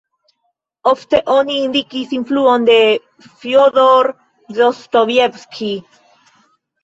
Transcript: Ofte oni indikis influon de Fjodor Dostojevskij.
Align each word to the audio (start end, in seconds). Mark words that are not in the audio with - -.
Ofte 0.91 1.17
oni 1.33 1.57
indikis 1.65 2.15
influon 2.19 2.65
de 2.69 2.77
Fjodor 3.43 4.09
Dostojevskij. 4.61 5.77